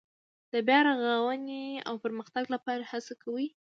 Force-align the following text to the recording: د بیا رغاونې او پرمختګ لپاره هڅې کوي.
د 0.53 0.55
بیا 0.67 0.79
رغاونې 0.87 1.65
او 1.87 1.95
پرمختګ 2.03 2.43
لپاره 2.55 2.83
هڅې 2.91 3.13
کوي. 3.23 3.47